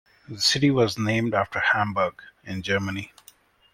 The 0.27 0.41
city 0.41 0.71
was 0.71 0.97
named 0.97 1.35
after 1.35 1.59
Hamburg, 1.59 2.23
in 2.43 2.63
Germany. 2.63 3.13